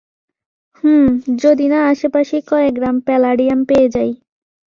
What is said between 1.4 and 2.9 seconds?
যদি না আশেপাশেই কয়েক